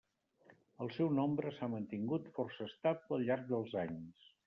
[0.85, 4.31] El seu nombre s'ha mantingut força estable al llarg dels anys.